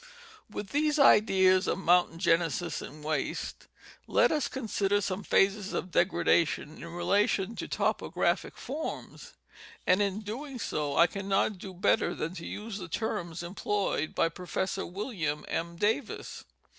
With 0.49 0.69
these 0.69 0.97
ideas 0.97 1.67
of 1.67 1.77
mountain 1.77 2.17
genesis 2.17 2.81
and 2.81 3.03
waste, 3.03 3.67
let 4.07 4.31
us 4.31 4.47
con 4.47 4.67
sider 4.67 4.99
some 4.99 5.21
phases 5.21 5.73
of 5.73 5.91
degradation 5.91 6.77
in 6.81 6.87
relation 6.91 7.55
to 7.57 7.67
topographic 7.67 8.57
forms; 8.57 9.35
and 9.85 10.01
in 10.01 10.21
doing 10.21 10.57
so 10.57 10.95
I 10.97 11.05
cannot 11.05 11.59
do 11.59 11.71
better 11.71 12.15
than 12.15 12.33
to 12.33 12.47
use 12.47 12.79
the 12.79 12.87
terms 12.89 13.43
employed 13.43 14.15
by 14.15 14.27
Prof. 14.29 14.75
Wm. 14.77 15.45
M. 15.47 15.75
Davis. 15.75 16.45